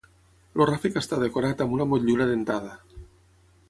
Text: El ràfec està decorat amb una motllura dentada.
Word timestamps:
El 0.57 0.63
ràfec 0.69 0.97
està 1.03 1.21
decorat 1.25 1.63
amb 1.67 1.79
una 1.79 1.89
motllura 1.93 2.31
dentada. 2.35 2.77